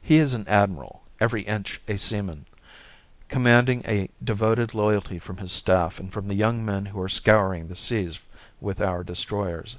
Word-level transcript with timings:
He 0.00 0.18
is 0.18 0.32
an 0.32 0.46
admiral, 0.46 1.02
every 1.18 1.42
inch 1.42 1.80
a 1.88 1.96
seaman, 1.96 2.46
commanding 3.28 3.82
a 3.84 4.10
devoted 4.22 4.74
loyalty 4.74 5.18
from 5.18 5.38
his 5.38 5.50
staff 5.50 5.98
and 5.98 6.12
from 6.12 6.28
the 6.28 6.36
young 6.36 6.64
men 6.64 6.86
who 6.86 7.00
are 7.02 7.08
scouring 7.08 7.66
the 7.66 7.74
seas 7.74 8.20
with 8.60 8.80
our 8.80 9.02
destroyers. 9.02 9.74